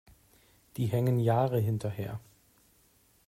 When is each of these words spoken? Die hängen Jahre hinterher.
Die 0.77 0.87
hängen 0.87 1.19
Jahre 1.19 1.59
hinterher. 1.59 2.19